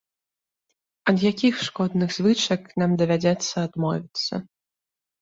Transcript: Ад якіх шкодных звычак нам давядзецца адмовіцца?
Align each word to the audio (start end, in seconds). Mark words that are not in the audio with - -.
Ад 1.13 1.17
якіх 1.31 1.55
шкодных 1.67 2.09
звычак 2.17 2.61
нам 2.85 2.99
давядзецца 3.05 3.55
адмовіцца? 3.69 4.47